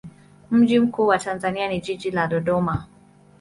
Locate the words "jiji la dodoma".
1.81-2.85